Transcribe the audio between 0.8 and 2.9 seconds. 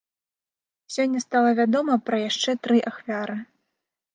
Сёння стала вядома пра яшчэ тры